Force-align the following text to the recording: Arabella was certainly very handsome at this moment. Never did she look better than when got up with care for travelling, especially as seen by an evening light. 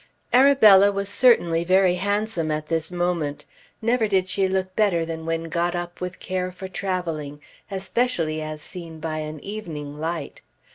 Arabella 0.33 0.91
was 0.91 1.09
certainly 1.09 1.63
very 1.63 1.93
handsome 1.93 2.49
at 2.49 2.69
this 2.69 2.89
moment. 2.91 3.45
Never 3.83 4.07
did 4.07 4.27
she 4.27 4.47
look 4.47 4.75
better 4.75 5.05
than 5.05 5.27
when 5.27 5.43
got 5.43 5.75
up 5.75 6.01
with 6.01 6.19
care 6.19 6.49
for 6.51 6.67
travelling, 6.67 7.39
especially 7.69 8.41
as 8.41 8.63
seen 8.63 8.99
by 8.99 9.19
an 9.19 9.39
evening 9.41 9.99
light. 9.99 10.41